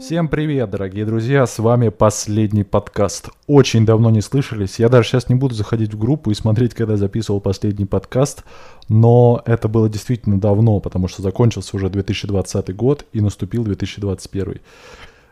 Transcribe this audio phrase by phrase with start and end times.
[0.00, 3.28] Всем привет, дорогие друзья, с вами последний подкаст.
[3.46, 6.96] Очень давно не слышались, я даже сейчас не буду заходить в группу и смотреть, когда
[6.96, 8.42] записывал последний подкаст,
[8.88, 14.60] но это было действительно давно, потому что закончился уже 2020 год и наступил 2021.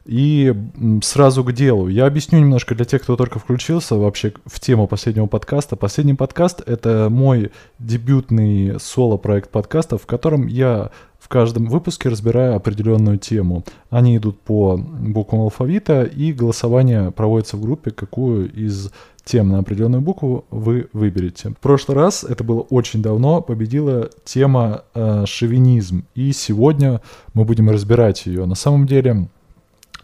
[0.09, 0.55] И
[1.03, 1.89] сразу к делу.
[1.89, 5.77] Я объясню немножко для тех, кто только включился вообще в тему последнего подкаста.
[5.77, 13.19] Последний подкаст— это мой дебютный соло-проект подкаста, в котором я в каждом выпуске разбираю определенную
[13.19, 13.65] тему.
[13.91, 18.91] Они идут по буквам алфавита, и голосование проводится в группе, какую из
[19.27, 21.51] тем на определенную букву вы выберете.
[21.51, 27.03] В прошлый раз, это было очень давно, победила тема э, шовинизм, и сегодня
[27.35, 28.47] мы будем разбирать ее.
[28.47, 29.29] На самом деле,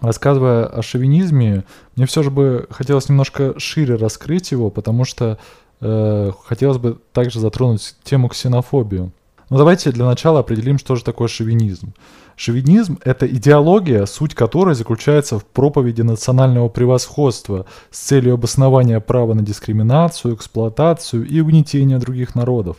[0.00, 1.64] рассказывая о шовинизме,
[1.96, 5.38] мне все же бы хотелось немножко шире раскрыть его, потому что
[5.80, 9.12] э, хотелось бы также затронуть тему ксенофобию.
[9.50, 11.94] Но давайте для начала определим, что же такое шовинизм.
[12.36, 19.42] Шовинизм– это идеология, суть которой заключается в проповеди национального превосходства с целью обоснования права на
[19.42, 22.78] дискриминацию, эксплуатацию и угнетение других народов.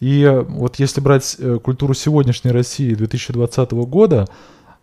[0.00, 4.26] И вот если брать э, культуру сегодняшней России 2020 года,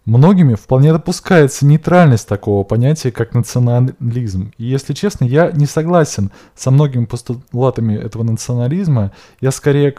[0.09, 4.51] Многими вполне допускается нейтральность такого понятия, как национализм.
[4.57, 9.11] И если честно, я не согласен со многими постулатами этого национализма.
[9.39, 9.93] Я скорее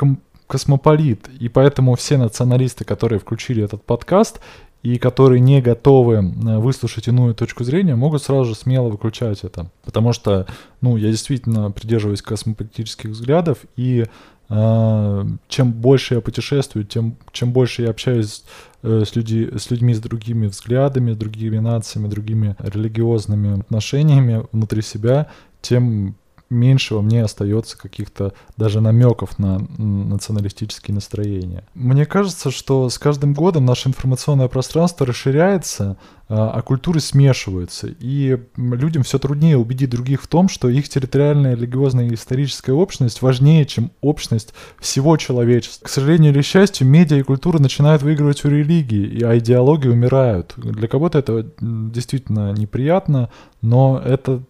[0.48, 1.28] космополит.
[1.38, 4.40] И поэтому все националисты, которые включили этот подкаст
[4.82, 9.70] и которые не готовы э, выслушать иную точку зрения, могут сразу же смело выключать это.
[9.84, 10.48] Потому что,
[10.80, 14.06] ну, я действительно придерживаюсь космополитических взглядов, и
[14.48, 18.42] э, чем больше я путешествую, тем чем больше я общаюсь
[18.82, 25.28] с, люди, с людьми с другими взглядами, другими нациями, другими религиозными отношениями внутри себя,
[25.60, 26.16] тем
[26.50, 31.64] меньше во мне остается каких-то даже намеков на националистические настроения.
[31.74, 35.96] Мне кажется, что с каждым годом наше информационное пространство расширяется,
[36.28, 41.54] а, а культуры смешиваются, и людям все труднее убедить других в том, что их территориальная,
[41.54, 45.86] религиозная и историческая общность важнее, чем общность всего человечества.
[45.86, 50.54] К сожалению или счастью, медиа и культура начинают выигрывать у религии, а идеологии умирают.
[50.56, 53.30] Для кого-то это действительно неприятно,
[53.62, 54.42] но это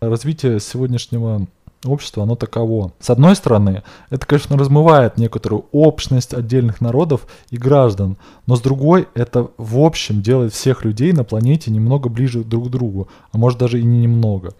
[0.00, 1.46] развитие сегодняшнего
[1.92, 2.92] общества, оно таково.
[3.00, 9.08] С одной стороны, это, конечно, размывает некоторую общность отдельных народов и граждан, но с другой,
[9.14, 13.58] это в общем делает всех людей на планете немного ближе друг к другу, а может
[13.58, 14.54] даже и не немного.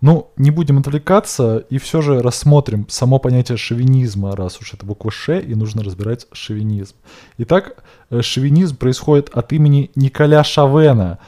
[0.00, 5.10] Ну, не будем отвлекаться и все же рассмотрим само понятие шовинизма, раз уж это буква
[5.10, 6.94] Ш, и нужно разбирать шовинизм.
[7.38, 11.20] Итак, э, шовинизм происходит от имени Николя Шавена,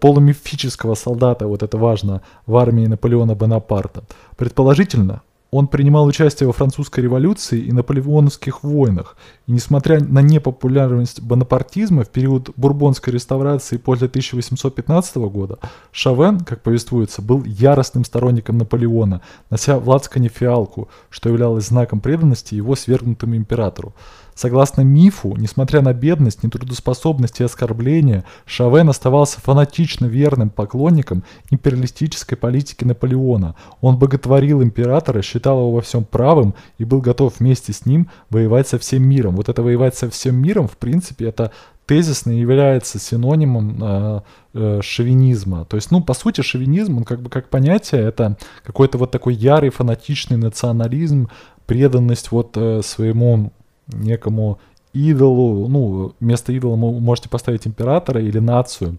[0.00, 4.04] полумифического солдата, вот это важно, в армии Наполеона Бонапарта.
[4.36, 9.16] Предположительно, он принимал участие во французской революции и наполеоновских войнах,
[9.46, 15.58] и несмотря на непопулярность бонапартизма в период бурбонской реставрации после 1815 года,
[15.92, 22.54] Шавен, как повествуется, был яростным сторонником Наполеона, нося в лацкане фиалку, что являлось знаком преданности
[22.54, 23.94] его свергнутому императору.
[24.36, 32.84] Согласно мифу, несмотря на бедность, нетрудоспособность и оскорбления, Шавен оставался фанатично верным поклонником империалистической политики
[32.84, 33.56] Наполеона.
[33.80, 38.68] Он боготворил императора, считал его во всем правым и был готов вместе с ним воевать
[38.68, 39.36] со всем миром.
[39.36, 41.50] Вот это воевать со всем миром, в принципе, это
[41.86, 44.20] тезисно является синонимом э,
[44.52, 45.64] э, шовинизма.
[45.64, 49.32] То есть, ну, по сути, шовинизм, он как бы как понятие, это какой-то вот такой
[49.32, 51.30] ярый фанатичный национализм,
[51.66, 53.52] преданность вот э, своему
[53.88, 54.58] некому
[54.92, 58.96] идолу, ну, вместо идола вы можете поставить императора или нацию.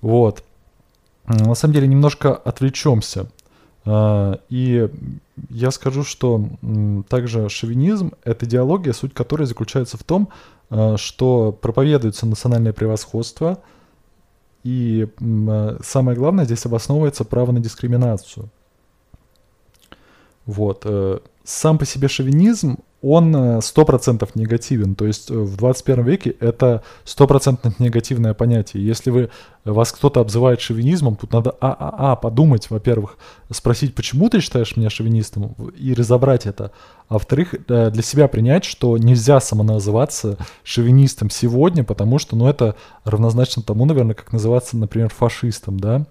[0.00, 0.44] Вот.
[1.26, 3.26] На самом деле немножко отвлечемся.
[3.86, 4.88] А, и
[5.50, 6.48] я скажу, что
[7.08, 10.28] также шовинизм— это идеология, суть которой заключается в том,
[10.70, 13.60] а, что проповедуется национальное превосходство,
[14.62, 18.50] и а, самое главное, здесь обосновывается право на дискриминацию.
[20.46, 20.82] Вот.
[20.84, 24.94] Э, сам по себе шовинизм, он 100% э, негативен.
[24.94, 28.84] То есть э, в 21 веке это 100% негативное понятие.
[28.86, 29.30] Если вы,
[29.64, 33.18] вас кто-то обзывает шовинизмом, тут надо а, а, а подумать, во-первых,
[33.50, 36.72] спросить, почему ты считаешь меня шовинистом, и разобрать это.
[37.08, 42.74] А во-вторых, э, для себя принять, что нельзя самоназываться шовинистом сегодня, потому что, ну, это
[43.04, 46.06] равнозначно тому, наверное, как называться, например, фашистом, да?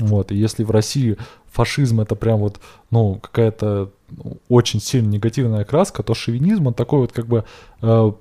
[0.00, 1.16] Вот, и если в России
[1.50, 2.58] фашизм это прям вот,
[2.90, 3.90] ну, какая-то
[4.48, 7.44] очень сильно негативная окраска, то шовинизм, он такой вот как бы,
[7.82, 8.12] э,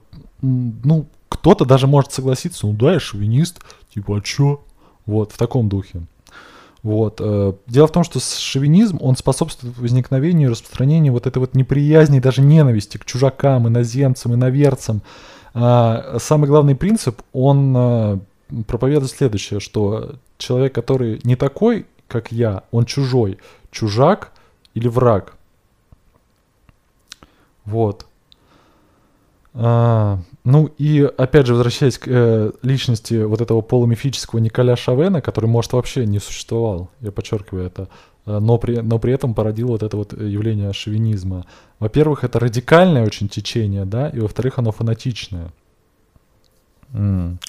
[0.42, 3.60] ну, кто-то даже может согласиться, ну да, я шовинист,
[3.94, 4.62] типа, а чё?
[5.06, 6.04] Вот, в таком духе.
[6.84, 7.20] Вот.
[7.20, 12.20] Э, дело в том, что шовинизм, он способствует возникновению и распространению вот этой вот неприязни,
[12.20, 15.02] даже ненависти к чужакам, иноземцам, иноверцам.
[15.54, 18.20] А самый главный принцип, он э,
[18.68, 23.38] проповедует следующее, что человек, который не такой, как я, он чужой,
[23.72, 24.32] чужак
[24.74, 25.36] или враг.
[27.66, 28.06] Вот.
[29.56, 35.46] А, ну и опять же, возвращаясь к э, личности вот этого полумифического Николя Шавена, который,
[35.46, 37.88] может, вообще не существовал, я подчеркиваю это,
[38.26, 41.46] э, но при, но при этом породил вот это вот явление шовинизма.
[41.80, 45.52] Во-первых, это радикальное очень течение, да, и во-вторых, оно фанатичное.
[46.94, 47.40] М.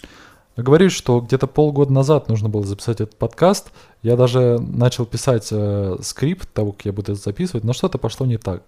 [0.57, 3.73] Говорю, что где-то полгода назад нужно было записать этот подкаст.
[4.03, 8.27] Я даже начал писать э, скрипт того, как я буду это записывать, но что-то пошло
[8.27, 8.63] не так.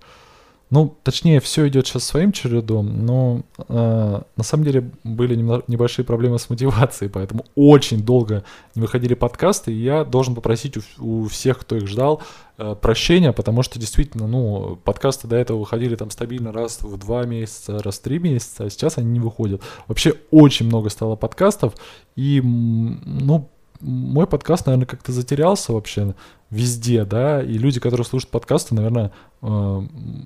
[0.69, 6.41] Ну, точнее, все идет сейчас своим чередом, но э, на самом деле были небольшие проблемы
[6.41, 8.43] с мотивацией, поэтому очень долго
[8.75, 12.21] не выходили подкасты, и я должен попросить у, у всех, кто их ждал,
[12.59, 17.25] э, прощения, потому что действительно, ну, подкасты до этого выходили там стабильно раз в два
[17.25, 19.63] месяца, раз в три месяца, а сейчас они не выходят.
[19.87, 21.75] Вообще очень много стало подкастов,
[22.17, 23.49] и, ну,
[23.81, 26.15] мой подкаст, наверное, как-то затерялся вообще
[26.51, 29.13] везде, да, и люди, которые слушают подкасты, наверное,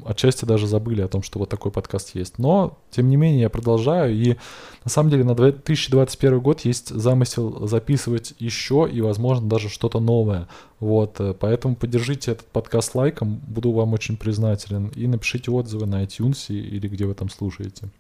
[0.07, 2.39] отчасти даже забыли о том, что вот такой подкаст есть.
[2.39, 4.37] Но, тем не менее, я продолжаю, и
[4.85, 10.49] на самом деле на 2021 год есть замысел записывать еще и, возможно, даже что-то новое.
[10.79, 16.03] Вот, э, поэтому поддержите этот подкаст лайком, буду вам очень признателен, и напишите отзывы на
[16.03, 17.91] iTunes или где вы там слушаете.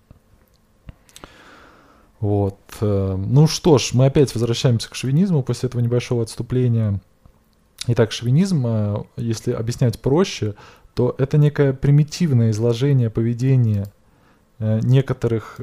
[2.21, 2.59] Вот.
[2.81, 7.01] Э, ну что ж, мы опять возвращаемся к шовинизму после этого небольшого отступления.
[7.87, 10.55] Итак, шовинизм, э, если объяснять проще,
[10.95, 13.87] то это некое примитивное изложение поведения
[14.59, 15.61] э, некоторых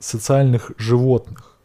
[0.00, 1.56] социальных животных.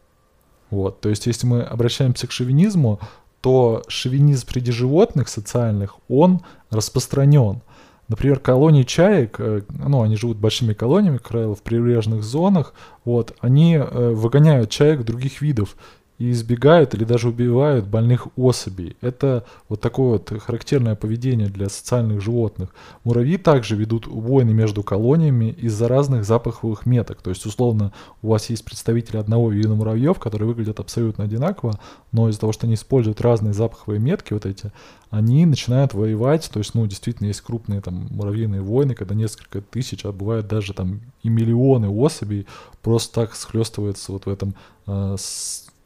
[0.70, 1.02] Вот.
[1.02, 3.00] То есть, если мы обращаемся к шовинизму,
[3.42, 6.42] то шовинизм среди животных социальных, он
[6.72, 7.62] распространен.
[8.08, 12.74] Например, колонии чаек, э, ну, они живут большими колониями, как правило, в прибрежных зонах,
[13.06, 15.76] вот, они э, выгоняют чаек других видов
[16.20, 18.96] и избегают или даже убивают больных особей.
[19.02, 22.70] Это вот такое вот характерное поведение для социальных животных.
[23.04, 27.22] Муравьи также ведут войны между колониями из-за разных запаховых меток.
[27.22, 31.80] То есть, условно, у вас есть представители одного вида муравьев, которые выглядят абсолютно одинаково,
[32.12, 34.72] но из-за того, что они используют разные запаховые метки, вот эти,
[35.10, 36.50] они начинают воевать.
[36.54, 40.74] То есть, ну, действительно, есть крупные там муравьиные войны, когда несколько тысяч, а бывает даже
[40.74, 42.46] там и миллионы особей
[42.82, 44.56] просто так схлестываются вот в этом
[44.86, 45.16] э,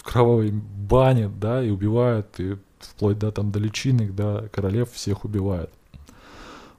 [0.08, 5.70] кровавой бане, да, и убивают, и вплоть до там до личинок, до королев всех убивают.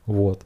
[0.07, 0.43] Вот.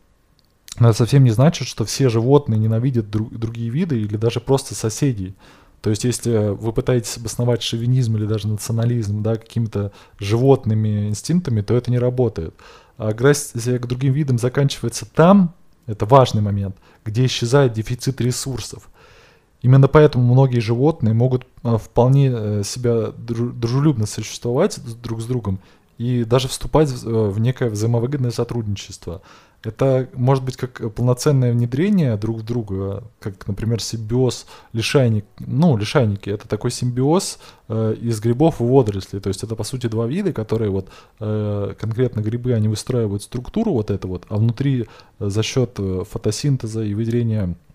[0.81, 4.75] Но это совсем не значит, что все животные ненавидят друг, другие виды или даже просто
[4.75, 5.35] соседей.
[5.81, 11.75] То есть, если вы пытаетесь обосновать шовинизм или даже национализм да, какими-то животными инстинктами, то
[11.75, 12.55] это не работает.
[12.97, 15.55] А агрессия к другим видам заканчивается там,
[15.87, 18.89] это важный момент, где исчезает дефицит ресурсов.
[19.63, 25.61] Именно поэтому многие животные могут а, вполне э, себя дружелюбно существовать друг с другом
[25.99, 29.23] и даже вступать в э, некое взаимовыгодное сотрудничество.
[29.63, 35.25] Это может быть как полноценное внедрение друг в друга, как, например, симбиоз лишайник.
[35.39, 37.39] Ну, лишайники— это такой симбиоз
[37.69, 39.21] э, из грибов и водорослей.
[39.21, 40.89] То есть это, по сути, два вида, которые вот
[41.21, 44.89] э, конкретно грибы, они выстраивают структуру вот это вот, а внутри
[45.21, 45.79] э, за счет
[46.11, 47.72] фотосинтеза и выделения э,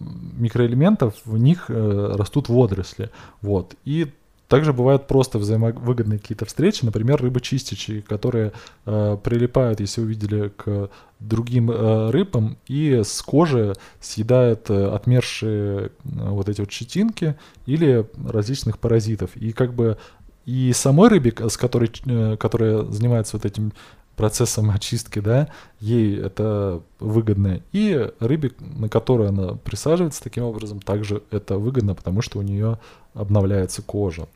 [0.00, 3.10] микроэлементов, в них э, растут водоросли.
[3.40, 3.74] Вот.
[3.84, 4.12] И
[4.48, 8.52] также бывают просто взаимовыгодные какие-то встречи, например, рыбы-чистичи, которые
[8.84, 15.86] э, прилипают, если вы видели, к другим э, рыбам и с кожи съедают э, отмершие
[15.86, 19.36] э, вот эти вот щетинки или различных паразитов.
[19.36, 19.98] И как бы
[20.44, 23.72] и самой рыбе, с которой, э, которая занимается вот этим
[24.16, 27.60] процессом очистки, да, ей это выгодно.
[27.72, 32.78] И рыбе, на которую она присаживается таким образом, также это выгодно, потому что у нее
[33.14, 34.26] обновляется кожа.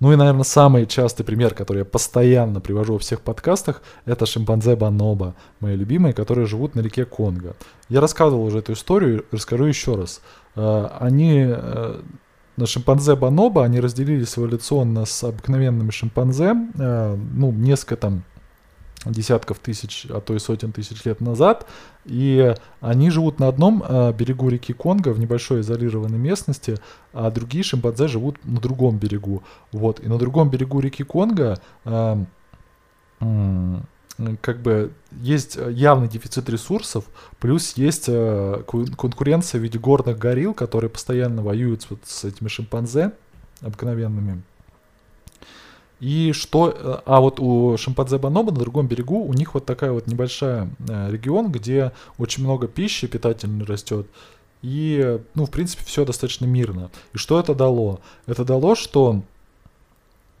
[0.00, 4.74] Ну и, наверное, самый частый пример, который я постоянно привожу во всех подкастах, это шимпанзе
[4.74, 7.54] Баноба, мои любимые, которые живут на реке Конго.
[7.90, 10.22] Я рассказывал уже эту историю, расскажу еще раз.
[10.56, 12.00] Э, они э,
[12.60, 18.22] на шимпанзе бонобо, они разделились эволюционно с обыкновенными шимпанзе, э, ну, несколько там
[19.06, 21.66] десятков тысяч, а то и сотен тысяч лет назад,
[22.04, 26.76] и они живут на одном э, берегу реки Конго в небольшой изолированной местности,
[27.14, 29.42] а другие шимпанзе живут на другом берегу.
[29.72, 32.24] Вот, и на другом берегу реки Конго э,
[34.40, 37.04] как бы есть э, явный дефицит ресурсов,
[37.38, 43.12] плюс есть э, конкуренция в виде горных горилл, которые постоянно воюют вот с этими шимпанзе
[43.60, 44.42] обыкновенными.
[46.00, 49.92] И что, э, а вот у шимпанзе Бонобо на другом берегу у них вот такая
[49.92, 54.06] вот небольшая регион, где очень много пищи питательной растет,
[54.62, 56.90] и, ну, в принципе, все достаточно мирно.
[57.14, 58.00] И что это дало?
[58.26, 59.22] Это дало, что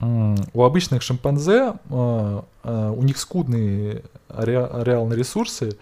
[0.00, 5.76] у обычных шимпанзе э, э, у них скудные реальные ресурсы,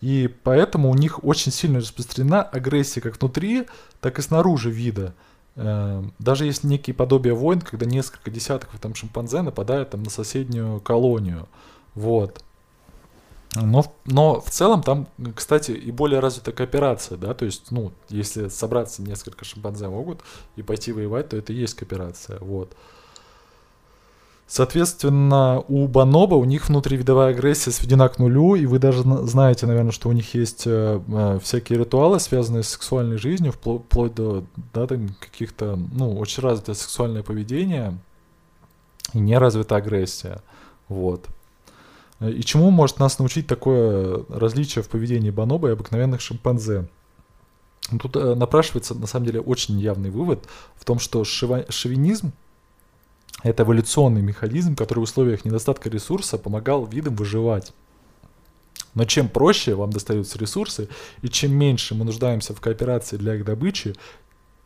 [0.00, 3.68] и поэтому у них очень сильно распространена агрессия как внутри,
[4.00, 5.14] так и снаружи вида.
[5.54, 10.80] Э, даже есть некие подобия войн, когда несколько десятков там шимпанзе нападают там на соседнюю
[10.80, 11.48] колонию.
[11.94, 12.42] Вот.
[13.54, 18.48] Но, но в целом там, кстати, и более развитая кооперация, да, то есть, ну, если
[18.48, 20.22] собраться несколько шимпанзе могут
[20.56, 22.74] и пойти воевать, то это и есть кооперация, вот.
[24.52, 29.92] Соответственно, у Баноба у них внутривидовая агрессия сведена к нулю, и вы даже знаете, наверное,
[29.92, 34.44] что у них есть э, э, всякие ритуалы, связанные с сексуальной жизнью, вплоть, до
[34.74, 37.98] да, каких-то, ну, очень развитое сексуальное поведение
[39.14, 40.42] и неразвитая агрессия.
[40.86, 41.24] Вот.
[42.20, 46.90] И чему может нас научить такое различие в поведении бонобо и обыкновенных шимпанзе?
[47.98, 52.32] Тут э, напрашивается, на самом деле, очень явный вывод в том, что шовинизм
[53.42, 57.72] это эволюционный механизм, который в условиях недостатка ресурса помогал видам выживать.
[58.94, 60.88] Но чем проще вам достаются ресурсы,
[61.22, 63.94] и чем меньше мы нуждаемся в кооперации для их добычи,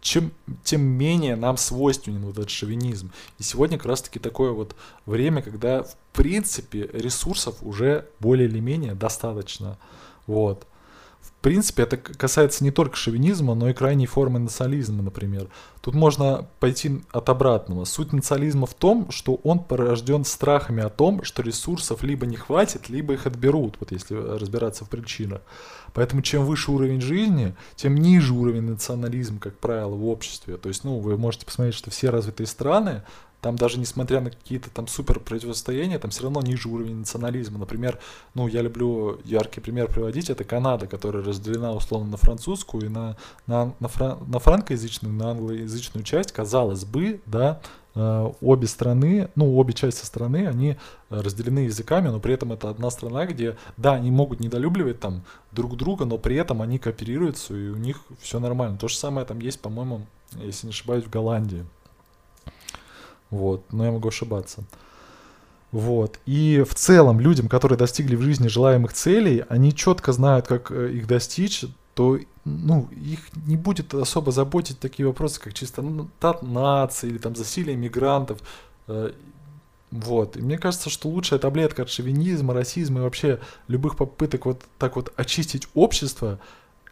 [0.00, 3.12] чем, тем менее нам свойственен вот этот шовинизм.
[3.38, 8.60] И сегодня как раз таки такое вот время, когда в принципе ресурсов уже более или
[8.60, 9.78] менее достаточно.
[10.26, 10.66] Вот
[11.42, 15.48] принципе, это касается не только шовинизма, но и крайней формы национализма, например.
[15.80, 17.84] Тут можно пойти от обратного.
[17.84, 22.88] Суть национализма в том, что он порожден страхами о том, что ресурсов либо не хватит,
[22.88, 25.42] либо их отберут, вот если разбираться в причинах.
[25.92, 30.56] Поэтому чем выше уровень жизни, тем ниже уровень национализма, как правило, в обществе.
[30.56, 33.02] То есть, ну, вы можете посмотреть, что все развитые страны,
[33.46, 37.60] там даже несмотря на какие-то там супер противостояния, там все равно ниже уровень национализма.
[37.60, 38.00] Например,
[38.34, 43.16] ну, я люблю яркий пример приводить, это Канада, которая разделена условно на французскую и на,
[43.46, 47.60] на, на, фран, на франкоязычную, на англоязычную часть, казалось бы, да,
[47.94, 50.76] э, обе страны, ну, обе части страны, они
[51.08, 55.22] разделены языками, но при этом это одна страна, где, да, они могут недолюбливать там
[55.52, 58.76] друг друга, но при этом они кооперируются, и у них все нормально.
[58.76, 61.64] То же самое там есть, по-моему, если не ошибаюсь, в Голландии.
[63.30, 64.64] Вот, но я могу ошибаться.
[65.72, 66.20] Вот.
[66.26, 70.92] И в целом людям, которые достигли в жизни желаемых целей, они четко знают, как э,
[70.92, 71.64] их достичь,
[71.94, 77.34] то ну, их не будет особо заботить такие вопросы, как чисто чистота нации или там
[77.34, 78.38] засилие мигрантов.
[78.86, 79.12] Э,
[79.90, 80.36] вот.
[80.36, 84.96] И мне кажется, что лучшая таблетка от шовинизма, расизма и вообще любых попыток вот так
[84.96, 86.38] вот очистить общество,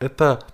[0.01, 0.45] это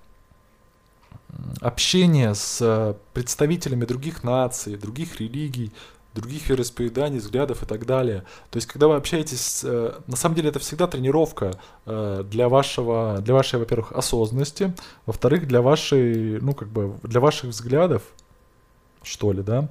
[1.60, 5.72] общение с э, представителями других наций, других религий,
[6.14, 8.24] других вероисповеданий, взглядов и так далее.
[8.50, 13.18] То есть, когда вы общаетесь, э, на самом деле это всегда тренировка э, для вашего,
[13.20, 14.74] для вашей, во-первых, осознанности,
[15.06, 18.02] во-вторых, для вашей, ну как бы, для ваших взглядов,
[19.02, 19.68] что ли, да,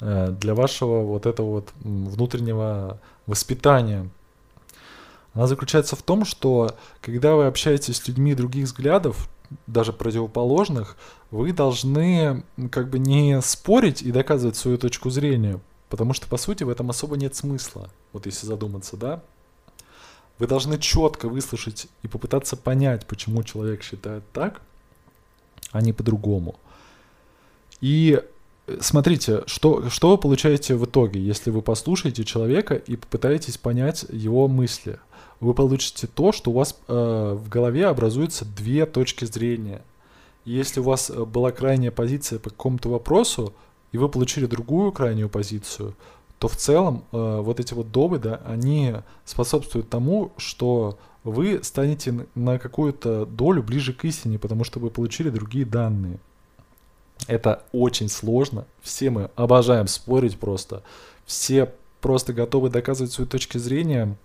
[0.00, 4.10] для вашего вот этого вот внутреннего воспитания.
[5.32, 9.28] Она заключается в том, что когда вы общаетесь с людьми других взглядов,
[9.66, 10.96] даже противоположных,
[11.30, 16.64] вы должны как бы не спорить и доказывать свою точку зрения, потому что, по сути,
[16.64, 19.22] в этом особо нет смысла, вот если задуматься, да?
[20.38, 24.60] Вы должны четко выслушать и попытаться понять, почему человек считает так,
[25.72, 26.56] а не по-другому.
[27.80, 28.22] И
[28.66, 34.04] э, смотрите, что, что вы получаете в итоге, если вы послушаете человека и попытаетесь понять
[34.10, 34.98] его мысли–
[35.40, 39.82] вы получите то, что у вас э, в голове образуются две точки зрения.
[40.44, 43.52] если у вас э, была крайняя позиция по какому-то вопросу,
[43.92, 45.94] и вы получили другую крайнюю позицию,
[46.38, 52.58] то в целом э, вот эти вот доводы, они способствуют тому, что вы станете на
[52.58, 56.18] какую-то долю ближе к истине, потому что вы получили другие данные.
[57.26, 58.66] Это очень сложно.
[58.82, 60.82] Все мы обожаем спорить просто.
[61.24, 64.16] Все просто готовы доказывать свою точку зрения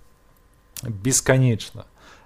[0.83, 1.85] бесконечно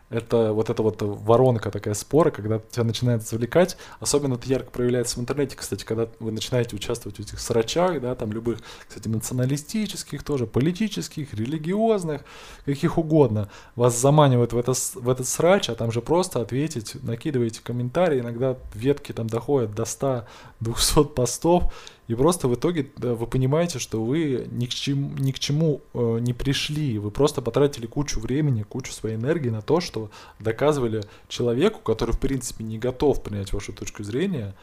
[0.09, 3.77] это вот эта вот воронка такая спора, когда тебя начинает завлекать.
[3.99, 8.13] Особенно это ярко проявляется в интернете, кстати, когда вы начинаете участвовать в этих срачах, да,
[8.15, 12.21] там любых, кстати, националистических тоже, политических, религиозных,
[12.65, 13.49] каких угодно.
[13.75, 18.57] Вас заманивают в, это, в этот срач, а там же просто ответить, накидываете комментарии, иногда
[18.73, 21.73] ветки там доходят до 100-200 постов,
[22.07, 26.19] и просто в итоге вы понимаете, что вы ни к чему, ни к чему э,
[26.21, 26.99] не пришли.
[26.99, 32.19] Вы просто потратили кучу времени, кучу своей энергии на то, что доказывали человеку, который в
[32.19, 34.53] принципе не готов принять вашу точку зрения,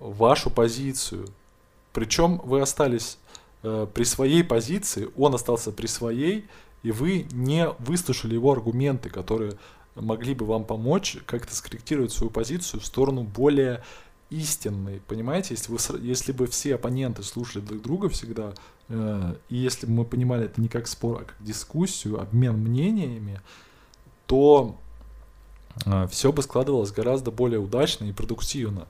[0.00, 1.28] вашу позицию.
[1.92, 3.18] Причем вы остались
[3.62, 6.46] э, при своей позиции, он остался при своей,
[6.82, 9.52] и вы не выслушали его аргументы, которые
[9.94, 13.82] могли бы вам помочь как-то скорректировать свою позицию в сторону более
[14.30, 18.54] истинной, понимаете, если, вы, если бы все оппоненты слушали друг друга всегда,
[18.88, 23.40] э, и если бы мы понимали это не как спор, а как дискуссию, обмен мнениями,
[24.26, 24.76] то
[25.84, 28.86] э, все бы складывалось гораздо более удачно и продуктивно.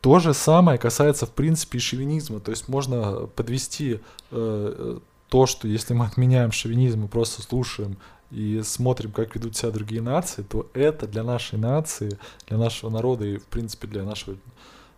[0.00, 2.38] То же самое касается, в принципе, и шовинизма.
[2.38, 3.98] То есть можно подвести
[4.30, 4.98] э,
[5.28, 7.96] то, что если мы отменяем шовинизм и просто слушаем
[8.30, 12.18] и смотрим, как ведут себя другие нации, то это для нашей нации,
[12.48, 14.36] для нашего народа и, в принципе, для нашего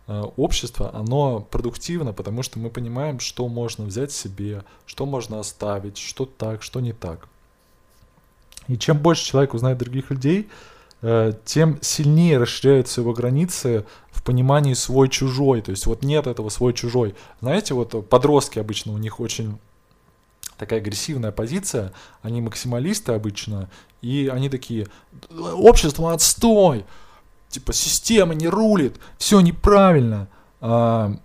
[0.07, 5.97] э, общества, оно продуктивно, потому что мы понимаем, что можно взять себе, что можно оставить,
[5.97, 7.27] что так, что не так.
[8.67, 10.49] И чем больше человек узнает других людей,
[11.01, 15.61] э, тем сильнее расширяются его границы в понимании свой-чужой.
[15.61, 17.15] То есть вот нет этого свой-чужой.
[17.41, 19.59] Знаете, вот подростки обычно у них очень
[20.59, 23.69] такая агрессивная позиция, они максималисты обычно,
[24.01, 24.87] и они такие,
[25.31, 26.85] общество отстой,
[27.47, 30.27] типа система не рулит, все неправильно,
[30.59, 31.15] а,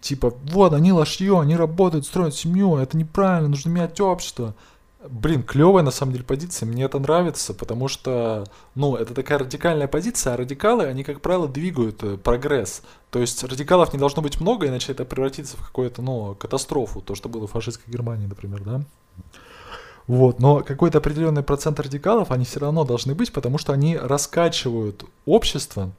[0.00, 4.54] типа вот они лошье, они работают, строят семью, это неправильно, нужно менять общество.
[5.06, 8.44] Блин, клевая на самом деле позиция, мне это нравится, потому что,
[8.74, 12.80] ну, это такая радикальная позиция, а радикалы, они, как правило, двигают э, прогресс.
[13.10, 17.14] То есть радикалов не должно быть много, иначе это превратится в какую-то, ну, катастрофу, то,
[17.14, 18.82] что было в фашистской Германии, например, да.
[20.06, 25.04] Вот, но какой-то определенный процент радикалов, они все равно должны быть, потому что они раскачивают
[25.26, 25.92] общество,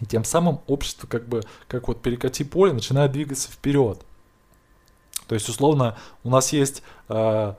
[0.00, 4.00] и тем самым общество как бы, как вот перекати поле, начинает двигаться вперед.
[5.28, 7.54] То есть, условно, у нас есть э,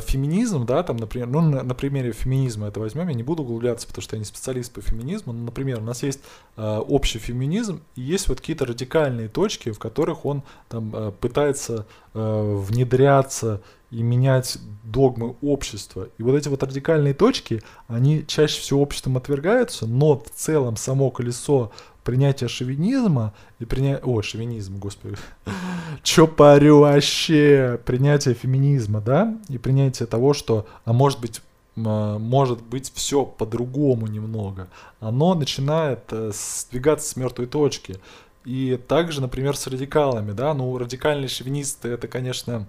[0.00, 3.86] феминизм, да, там, например, ну, на, на примере феминизма это возьмем, я не буду углубляться,
[3.86, 6.20] потому что я не специалист по феминизму, но, например, у нас есть
[6.56, 11.86] э, общий феминизм, и есть вот какие-то радикальные точки, в которых он там э, пытается
[12.14, 13.62] э, внедряться
[13.94, 16.08] и менять догмы общества.
[16.18, 21.10] И вот эти вот радикальные точки, они чаще всего обществом отвергаются, но в целом само
[21.10, 21.70] колесо
[22.02, 24.04] принятия шовинизма и принятие...
[24.04, 25.16] О, шовинизм, господи.
[26.02, 27.80] Чё парю вообще?
[27.84, 29.38] Принятие феминизма, да?
[29.48, 31.40] И принятие того, что, а может быть,
[31.76, 34.68] может быть все по-другому немного.
[34.98, 37.98] Оно начинает э, сдвигаться с мертвой точки.
[38.44, 42.66] И также, например, с радикалами, да, ну, радикальные шовинисты, это, конечно,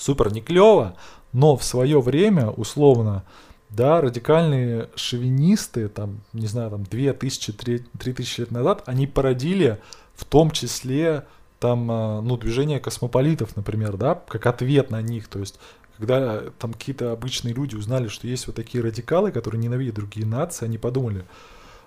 [0.00, 0.96] супер не клево,
[1.32, 3.24] но в свое время, условно,
[3.68, 7.52] да, радикальные шовинисты, там, не знаю, там, 2000,
[7.98, 9.78] 3000 лет назад, они породили
[10.16, 11.24] в том числе
[11.60, 15.60] там, а, ну, движение космополитов, например, да, как ответ на них, то есть
[15.98, 20.64] когда там какие-то обычные люди узнали, что есть вот такие радикалы, которые ненавидят другие нации,
[20.64, 21.26] они подумали,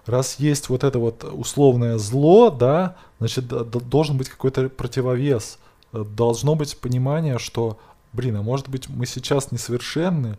[0.06, 5.58] раз есть вот это вот условное зло, да, значит, должен быть какой-то противовес,
[5.92, 7.80] должно быть понимание, что,
[8.14, 10.38] блин, а может быть мы сейчас несовершенны,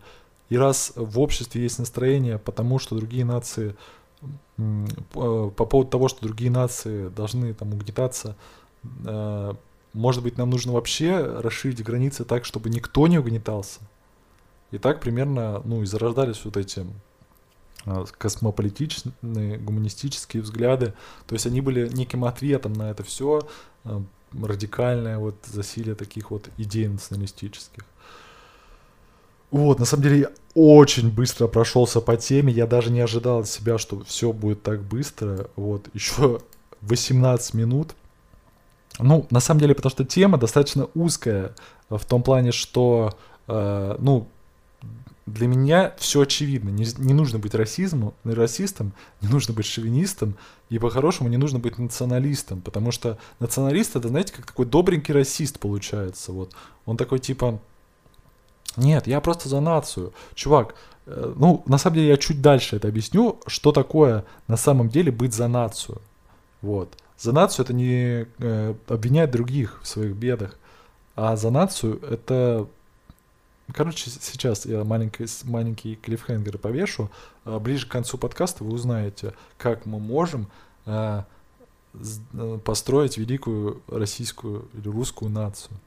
[0.49, 3.75] и раз в обществе есть настроение потому, что другие нации,
[4.55, 8.35] по поводу того, что другие нации должны там угнетаться,
[9.05, 9.53] э,
[9.93, 13.79] может быть, нам нужно вообще расширить границы так, чтобы никто не угнетался.
[14.71, 16.85] И так примерно, ну, и зарождались вот эти
[17.85, 20.93] э, космополитичные, гуманистические взгляды.
[21.27, 23.47] То есть они были неким ответом на это все,
[23.85, 24.01] э,
[24.43, 27.83] радикальное вот засилие таких вот идей националистических.
[29.51, 32.51] Вот, на самом деле, я очень быстро прошелся по теме.
[32.51, 35.47] Я даже не ожидал от себя, что все будет так быстро.
[35.55, 36.41] Вот, еще
[36.81, 37.95] 18 минут.
[38.99, 41.53] Ну, на самом деле, потому что тема достаточно узкая
[41.89, 43.17] в том плане, что,
[43.47, 44.27] э, ну,
[45.25, 46.69] для меня все очевидно.
[46.69, 50.35] Не, не нужно быть расизмом, расистом, не нужно быть шовинистом,
[50.69, 55.59] и по-хорошему не нужно быть националистом, потому что националист это, знаете, как такой добренький расист
[55.59, 56.31] получается.
[56.31, 56.53] Вот.
[56.85, 57.59] Он такой типа,
[58.77, 60.13] нет, я просто за нацию.
[60.35, 60.75] Чувак,
[61.07, 65.11] э, ну, на самом деле я чуть дальше это объясню, что такое на самом деле
[65.11, 66.01] быть за нацию.
[66.61, 66.95] Вот.
[67.17, 70.59] За нацию это не э, обвинять других в своих бедах,
[71.15, 72.67] а за нацию это...
[73.73, 77.09] Короче, сейчас я маленький, маленький клиффхенгер повешу.
[77.43, 80.47] А ближе к концу подкаста вы узнаете, как мы можем
[80.85, 81.23] э,
[82.33, 85.77] э построить великую российскую или русскую нацию.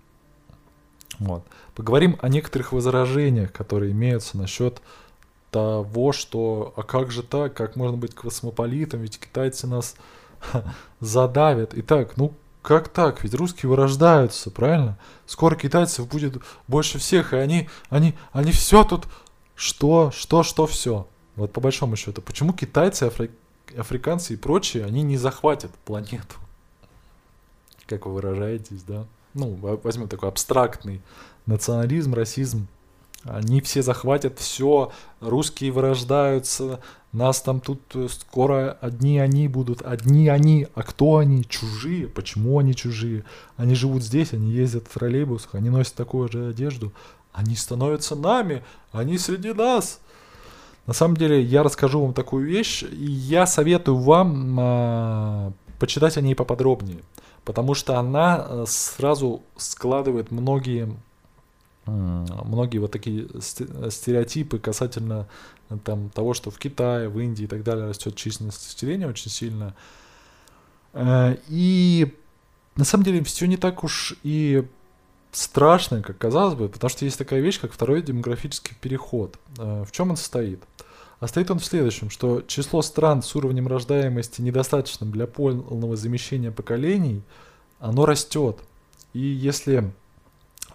[1.19, 1.45] Вот.
[1.75, 4.81] Поговорим о некоторых возражениях, которые имеются насчет
[5.51, 9.97] того, что а как же так, как можно быть космополитом, ведь китайцы нас
[11.01, 11.73] задавят.
[11.75, 12.35] Итак, ну
[12.69, 13.25] как так?
[13.25, 14.99] Ведь русские вырождаются, правильно?
[15.25, 19.07] Скоро китайцев будет больше всех, и они, они, они все тут...
[19.55, 21.09] Что, что, что все?
[21.35, 23.31] Вот по большому счету, почему китайцы, афри...
[23.75, 26.37] африканцы и прочие, они не захватят планету?
[27.87, 29.07] Как вы выражаетесь, да?
[29.33, 31.01] ну, возьмем такой абстрактный
[31.47, 32.67] национализм, расизм,
[33.25, 36.81] они все захватят все, русские вырождаются,
[37.13, 41.45] нас там тут э, скоро одни они будут, одни они, а кто они?
[41.45, 42.07] Чужие.
[42.07, 43.25] Почему они чужие?
[43.57, 46.93] Они живут здесь, они ездят в троллейбусах, они носят такую же одежду.
[47.33, 50.01] Они становятся нами, они среди нас.
[50.87, 56.21] На самом деле, я расскажу вам такую вещь, и я советую вам э, почитать о
[56.21, 56.99] ней поподробнее,
[57.45, 60.95] потому что она э, сразу складывает многие
[61.89, 65.29] многие вот такие стереотипы касательно
[65.71, 69.31] э, там, того, что в Китае, в Индии и так далее растет численность населения очень
[69.31, 69.75] сильно.
[70.93, 72.15] Э, и
[72.77, 74.65] на самом деле все не так уж и
[75.33, 79.39] страшно, как казалось бы, потому что есть такая вещь, как второй демографический переход.
[79.59, 80.63] Э, в чем он состоит?
[81.21, 86.53] А стоит он в следующем, что число стран с уровнем рождаемости недостаточным для полного замещения
[86.53, 87.23] поколений,
[87.81, 88.59] оно растет.
[89.15, 89.93] И если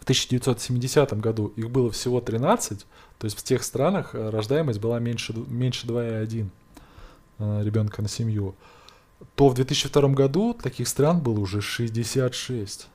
[0.04, 2.86] в 1970 году их было всего 13,
[3.20, 6.50] то есть в тех странах э, рождаемость была меньше, меньше 2,1
[7.40, 8.54] э, ребенка на семью,
[9.36, 12.90] то в 2002 году таких стран было уже 66.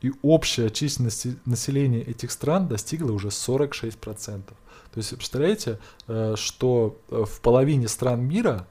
[0.00, 3.96] И общая численность населения этих стран достигла уже 46%.
[4.00, 4.54] То
[4.96, 8.66] есть, представляете, э, что в половине стран мира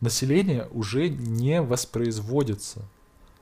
[0.00, 2.80] население уже не воспроизводится.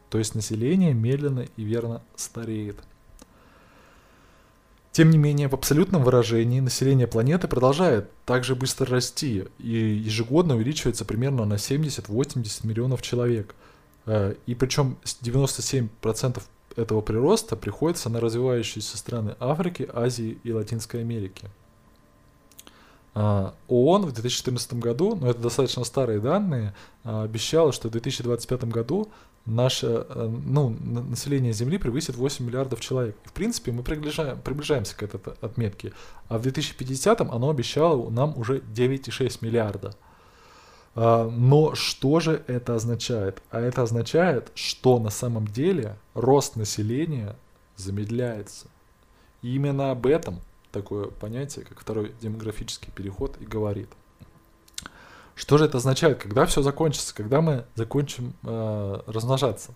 [0.08, 2.80] То есть население медленно и верно стареет.
[4.92, 11.04] Тем не менее, в абсолютном выражении население планеты продолжает также быстро расти и ежегодно увеличивается
[11.04, 13.54] примерно на 70-80 миллионов человек.
[14.06, 16.42] Э, и причем 97%
[16.76, 21.48] этого прироста приходится на развивающиеся страны Африки, Азии и Латинской Америки.
[23.12, 28.64] А, ООН в 2014 году, но это достаточно старые данные, а, обещала, что в 2025
[28.64, 29.10] году
[29.46, 33.16] наше э, ну, население Земли превысит 8 миллиардов человек.
[33.24, 35.92] В принципе, мы приближаем, приближаемся к этой отметке.
[36.28, 39.94] А в 2050 оно обещало нам уже 9,6 миллиарда.
[40.94, 43.42] А, но что же это означает?
[43.50, 47.36] А это означает, что на самом деле рост населения
[47.76, 48.66] замедляется.
[49.42, 50.40] И именно об этом
[50.72, 53.88] такое понятие, как второй демографический переход и говорит.
[55.40, 59.70] Что же это означает, когда все закончится, когда мы закончим э, размножаться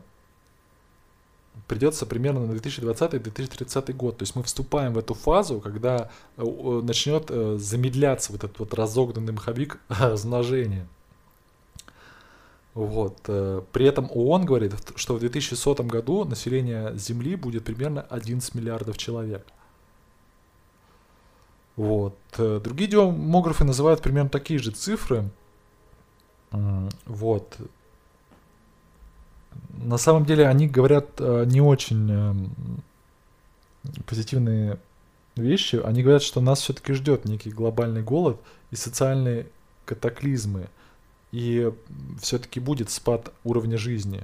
[1.67, 4.17] придется примерно на 2020-2030 год.
[4.17, 8.73] То есть мы вступаем в эту фазу, когда э, начнет э, замедляться вот этот вот
[8.73, 10.87] разогнанный маховик размножения.
[12.73, 13.17] Вот.
[13.27, 18.97] Э, при этом ООН говорит, что в 2100 году население Земли будет примерно 11 миллиардов
[18.97, 19.45] человек.
[21.75, 22.17] Вот.
[22.37, 25.29] Другие демографы называют примерно такие же цифры.
[27.05, 27.55] Вот
[29.69, 32.33] на самом деле они говорят э, не очень э,
[34.05, 34.79] позитивные
[35.35, 35.77] вещи.
[35.77, 38.39] Они говорят, что нас все-таки ждет некий глобальный голод
[38.71, 39.47] и социальные
[39.85, 40.67] катаклизмы.
[41.31, 41.71] И
[42.21, 44.23] все-таки будет спад уровня жизни.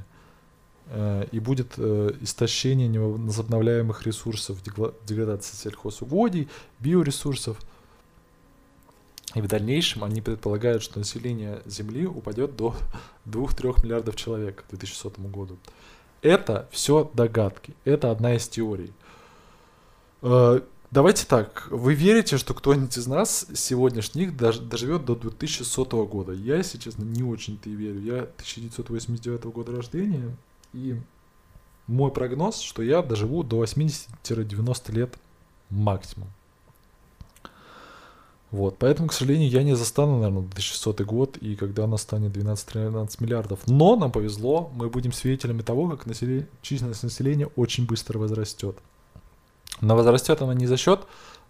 [0.87, 4.57] Э, и будет истощение невозобновляемых ресурсов,
[5.05, 7.57] деградация сельхозугодий, биоресурсов–
[9.33, 12.75] и в дальнейшем они предполагают, что население Земли упадет до
[13.25, 15.57] 2-3 миллиардов человек к 2100 году.
[16.21, 18.93] Это все догадки, это одна из теорий.
[20.21, 26.31] Э, давайте так, вы верите, что кто-нибудь из нас сегодняшних доживет до 2100 года?
[26.31, 27.99] Я, если честно, не очень-то и верю.
[28.01, 30.35] Я 1989 года рождения,
[30.73, 30.95] и
[31.87, 35.17] мой прогноз, что я доживу до 80-90 лет
[35.69, 36.29] максимум.
[38.53, 43.15] Вот, поэтому, к сожалению, я не застану, наверное, 2100 год, и когда она станет 12-13
[43.19, 43.61] миллиардов.
[43.65, 48.77] Но нам повезло, мы будем свидетелями того, как население, численность населения очень быстро возрастет.
[49.81, 51.01] Но возрастет она не за счет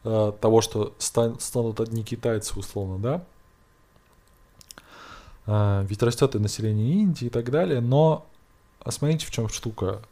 [0.06, 3.26] э, того, что стан, станут одни китайцы, условно, да?
[5.46, 8.26] Э, ведь растет и население Индии и так далее, но
[8.80, 10.04] а смотрите, в чем штука.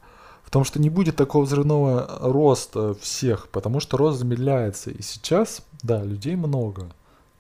[0.51, 4.91] Том, что не будет такого взрывного роста всех, потому что рост замедляется.
[4.91, 6.91] И сейчас, да, людей много,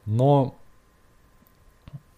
[0.05, 0.55] но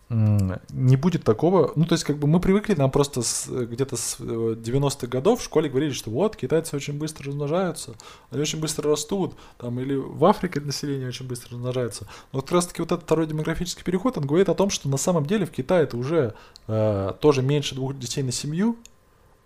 [0.09, 5.07] не будет такого, ну то есть как бы мы привыкли, нам просто где-то с 90-х
[5.07, 7.95] э, годов в школе говорили, что вот китайцы очень быстро размножаются,
[8.29, 12.07] они очень быстро растут, там или в Африке население очень быстро размножается.
[12.31, 14.97] Но как раз таки вот этот второй демографический переход, он говорит о том, что на
[14.97, 16.35] самом деле в Китае это уже
[16.67, 18.77] э, тоже меньше двух детей на семью,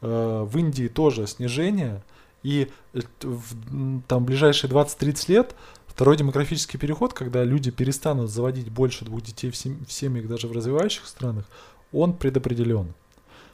[0.02, 2.04] в Индии тоже снижение,
[2.44, 5.56] и э, в там, ближайшие 20-30 лет
[5.88, 10.48] второй демографический переход, когда люди перестанут заводить больше двух детей в, сем- в семьях даже
[10.48, 11.46] в развивающих странах,
[11.92, 12.94] он предопределен.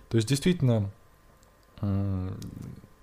[0.09, 0.91] То есть действительно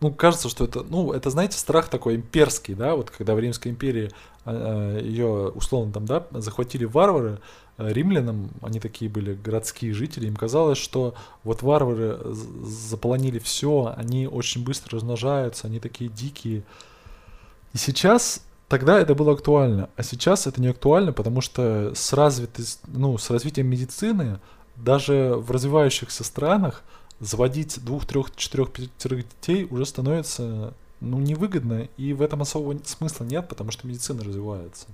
[0.01, 3.71] ну, кажется, что это, ну, это, знаете, страх такой имперский, да, вот когда в Римской
[3.71, 4.11] империи
[4.45, 7.39] а, а, ее, условно, там, да, захватили варвары,
[7.89, 11.15] римлянам, они такие были городские жители, им казалось, что
[11.45, 12.19] вот варвары
[12.65, 16.63] заполонили все, они очень быстро размножаются, они такие дикие.
[17.73, 22.65] И сейчас, тогда это было актуально, а сейчас это не актуально, потому что с, развитой,
[22.89, 24.41] ну, с развитием медицины
[24.77, 26.83] даже в развивающихся странах
[27.21, 33.25] заводить двух, трех, четырех, пятерых детей уже становится ну, невыгодно, и в этом особого смысла
[33.25, 34.87] нет, потому что медицина развивается.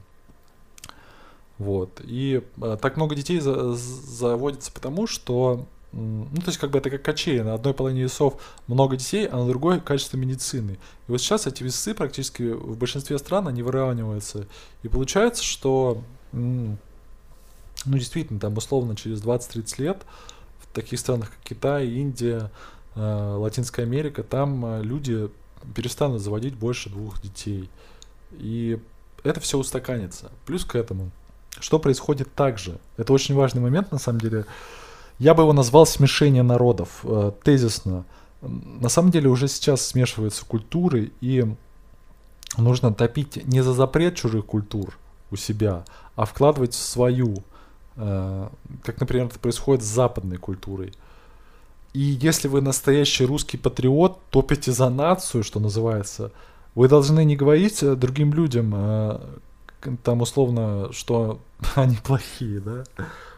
[1.59, 2.01] Вот.
[2.05, 6.91] И э, так много детей за, заводится потому, что ну, то есть, как бы это
[6.91, 7.41] как качели.
[7.41, 10.73] На одной половине весов много детей, а на другой качество медицины.
[11.09, 14.47] И вот сейчас эти весы практически в большинстве стран, они выравниваются.
[14.83, 16.77] И получается, что, ну,
[17.87, 20.05] действительно, там, условно, через 20-30 лет
[20.77, 22.51] таких странах, как Китай, Индия,
[22.95, 25.29] э, Латинская Америка, там э, люди
[25.75, 27.69] перестанут заводить больше двух детей.
[28.33, 28.79] И
[29.25, 30.31] это все устаканится.
[30.45, 31.11] Плюс к этому,
[31.61, 32.79] что происходит также?
[32.97, 34.47] Это очень важный момент, на самом деле.
[35.19, 38.05] Я бы его назвал смешение народов, э, тезисно.
[38.43, 41.45] На самом деле уже сейчас смешиваются культуры, и
[42.59, 44.99] нужно топить не за запрет чужих культур
[45.31, 45.85] у себя,
[46.17, 47.37] а вкладывать в свою.
[47.97, 48.49] Э,
[48.83, 50.93] как, например, это происходит с западной культурой.
[51.95, 56.31] И если вы настоящий русский патриот, топите за нацию, что называется,
[56.75, 59.19] вы должны не говорить другим людям, э,
[60.03, 61.41] там условно, что
[61.75, 62.85] они плохие, да?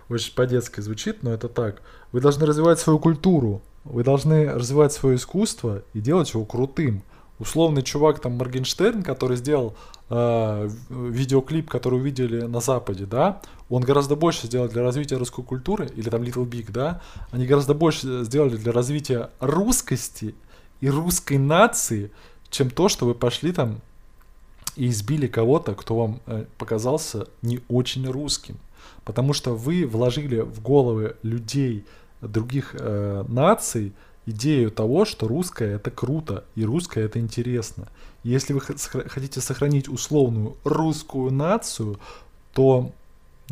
[0.08, 1.82] Очень по-детски звучит, но это так.
[2.12, 7.02] Вы должны развивать свою культуру, вы должны развивать свое искусство и делать его крутым
[7.38, 9.74] условный чувак там Моргенштерн, который сделал
[10.10, 15.88] э, видеоклип, который увидели на Западе, да, он гораздо больше сделал для развития русской культуры,
[15.94, 20.34] или там Little Big, да, они гораздо больше сделали для развития русскости
[20.80, 22.10] и русской нации,
[22.50, 23.80] чем то, что вы пошли там
[24.78, 28.56] и избили кого-то, кто вам э, показался не очень русским.
[29.04, 31.84] Потому что вы вложили в головы людей
[32.22, 33.92] других э, наций
[34.24, 37.88] идею того, что русское это круто и русское это интересно.
[38.22, 41.98] если вы хотите сохранить условную русскую нацию,
[42.54, 42.92] то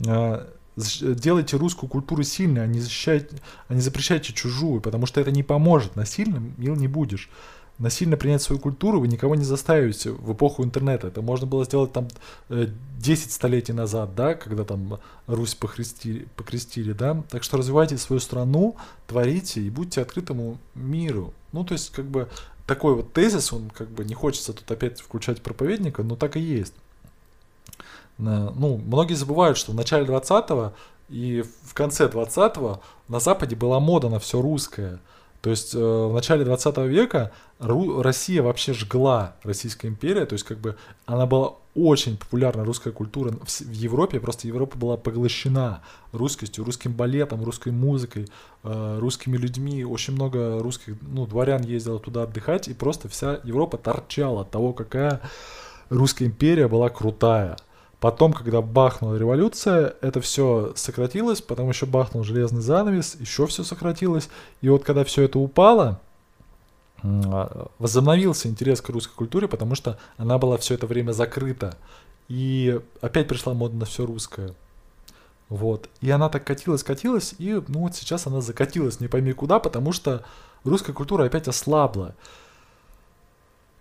[0.06, 3.36] э, делайте русскую культуру сильной, а не, защищайте,
[3.66, 5.96] а не запрещайте чужую, потому что это не поможет.
[5.96, 7.30] Насильным мил не будешь
[7.78, 11.08] насильно принять свою культуру вы никого не заставите в эпоху интернета.
[11.08, 12.08] Это можно было сделать там
[12.48, 17.22] 10 э, столетий назад, да, когда там Русь похрестили, покрестили, да.
[17.28, 21.34] Так что развивайте свою страну, творите и будьте открытому миру.
[21.52, 22.28] Ну, то есть, как бы,
[22.66, 26.40] такой вот тезис, он как бы не хочется тут опять включать проповедника, но так и
[26.40, 26.74] есть.
[28.18, 30.72] Ну, многие забывают, что в начале 20-го
[31.10, 34.98] и в конце 20-го на Западе была мода на все русское–
[35.46, 37.30] то есть э, в начале 20 века
[37.60, 43.30] Россия вообще жгла Российская империя, то есть как бы она была очень популярна русская культура
[43.30, 48.26] в, в Европе, просто Европа была поглощена русскостью, русским балетом, русской музыкой,
[48.64, 53.78] э, русскими людьми, очень много русских, ну, дворян ездило туда отдыхать, и просто вся Европа
[53.78, 55.20] торчала от того, какая
[55.90, 57.56] русская империя была крутая.
[58.00, 64.28] Потом, когда бахнула революция, это все сократилось, потом еще бахнул железный занавес, еще все сократилось.
[64.60, 66.00] И вот когда все это упало,
[67.02, 71.76] а, возобновился интерес к русской культуре, потому что она была все это время закрыта.
[72.28, 74.54] И опять пришла мода на все русское.
[75.48, 75.88] Вот.
[76.00, 79.92] И она так катилась, катилась, и ну вот сейчас она закатилась не пойми куда, потому
[79.92, 80.24] что
[80.64, 82.14] русская культура опять ослабла.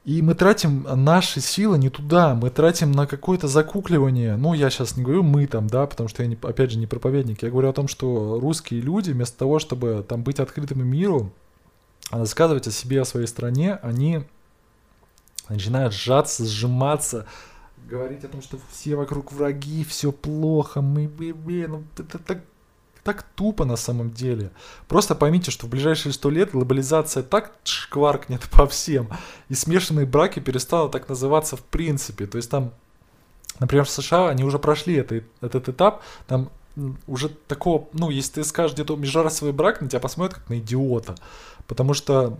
[0.06, 4.38] И мы тратим наши силы не туда, мы тратим на какое-то закукливание.
[4.38, 6.86] Ну, я сейчас не говорю мы там, да, потому что я, не, опять же, не
[6.86, 7.41] проповедник.
[7.41, 11.34] Я говорю о том, что русские люди, вместо того, чтобы там быть открытыми миру,
[12.12, 14.22] а рассказывать о себе, о своей стране, они
[15.50, 17.26] начинают сжаться, сжиматься,
[17.89, 22.44] говорить о том, что все вокруг враги, все плохо, мы, мы, мы, ну, это так
[23.06, 24.50] так тупо на самом деле.
[24.88, 29.10] Просто поймите, что в ближайшие сто лет глобализация так шкваркнет по всем,
[29.48, 32.26] и смешанные браки перестанут так называться в принципе.
[32.26, 32.74] То есть там,
[33.60, 36.50] например, в США они уже прошли это, этот этап, там
[37.06, 41.13] уже такого, ну, если ты скажешь где-то межрасовый брак, на тебя посмотрят как на идиота.
[41.68, 42.39] Потому что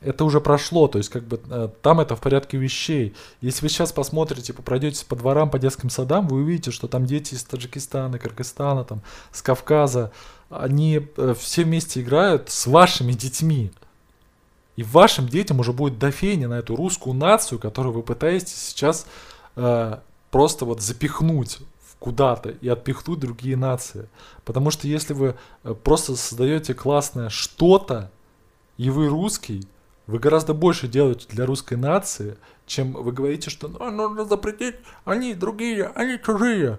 [0.00, 3.14] это уже прошло, то есть как бы э, там это в порядке вещей.
[3.40, 7.34] Если вы сейчас посмотрите, пройдетесь по дворам, по детским садам, вы увидите, что там дети
[7.34, 10.12] из Таджикистана, Кыргызстана, там, с Кавказа,
[10.50, 13.70] они э, все вместе играют с вашими детьми.
[14.76, 19.06] И вашим детям уже будет дофейня на эту русскую нацию, которую вы пытаетесь сейчас
[19.54, 19.98] э,
[20.30, 21.58] просто вот запихнуть
[21.98, 24.08] куда-то и отпихнуть другие нации.
[24.44, 28.10] Потому что если вы э, просто создаете классное что-то,
[28.76, 29.66] и вы русский,
[30.06, 35.34] вы гораздо больше делаете для русской нации, чем вы говорите, что ну, нужно запретить, они
[35.34, 36.78] другие, они чужие.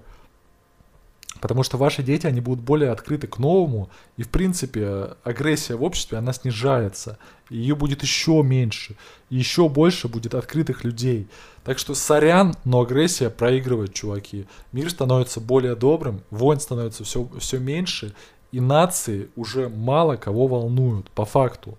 [1.42, 5.84] Потому что ваши дети, они будут более открыты к новому, и, в принципе, агрессия в
[5.84, 8.96] обществе, она снижается, и ее будет еще меньше,
[9.30, 11.28] и еще больше будет открытых людей.
[11.64, 14.48] Так что сорян, но агрессия проигрывает, чуваки.
[14.72, 18.16] Мир становится более добрым, войн становится все, все меньше,
[18.52, 21.78] и нации уже мало кого волнуют, по факту.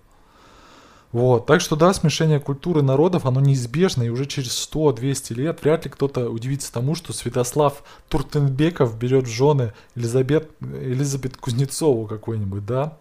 [1.11, 5.85] Вот, так что да, смешение культуры народов, оно неизбежно, и уже через 100-200 лет вряд
[5.85, 12.99] ли кто-то удивится тому, что Святослав Туртенбеков берет в жены Елизабет, Елизабет Кузнецову какой-нибудь, да?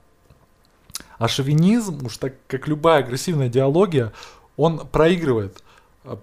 [1.18, 4.14] А шовинизм, уж так как любая агрессивная идеология,
[4.56, 5.62] он проигрывает.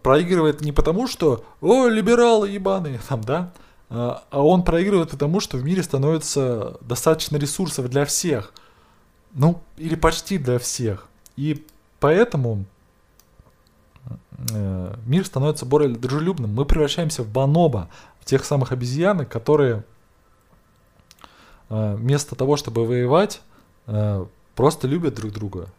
[0.02, 3.52] Проигрывает не потому, что «О, либералы ебаные», там, да?
[3.90, 8.54] А он проигрывает потому, что в мире становится достаточно ресурсов для всех.
[9.34, 11.08] Ну, или почти для всех.
[11.36, 11.66] И
[12.04, 12.66] поэтому
[14.52, 16.52] э, мир становится более дружелюбным.
[16.52, 17.88] Мы превращаемся в бонобо,
[18.20, 19.84] в тех самых обезьянок, которые
[21.70, 23.40] э, вместо того, чтобы воевать,
[23.86, 25.70] э, просто любят друг друга.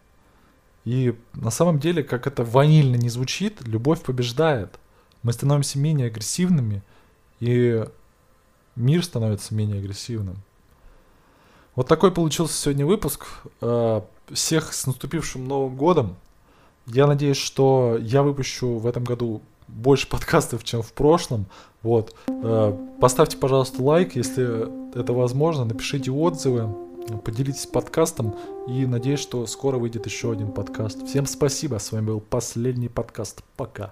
[0.83, 4.79] И на самом деле, как это ванильно не звучит, любовь побеждает.
[5.21, 6.81] Мы становимся менее агрессивными,
[7.39, 7.85] и
[8.75, 10.37] мир становится менее агрессивным.
[11.75, 13.27] Вот такой получился сегодня выпуск.
[14.31, 16.15] Всех с наступившим Новым годом.
[16.87, 21.45] Я надеюсь, что я выпущу в этом году больше подкастов, чем в прошлом.
[21.81, 22.15] Вот.
[22.27, 25.65] Э, поставьте, пожалуйста, лайк, если это возможно.
[25.65, 26.75] Напишите отзывы,
[27.23, 28.35] поделитесь подкастом.
[28.67, 31.05] И надеюсь, что скоро выйдет еще один подкаст.
[31.07, 31.77] Всем спасибо.
[31.77, 33.43] С вами был последний подкаст.
[33.57, 33.89] Пока.